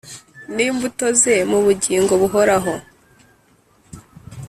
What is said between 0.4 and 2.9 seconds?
n'imbuto ze mu bugingo buhoraho.